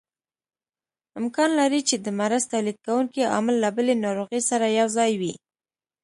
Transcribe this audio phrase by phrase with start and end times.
[1.19, 5.33] امکان لري چې د مرض تولید کوونکی عامل له بلې ناروغۍ سره یوځای وي.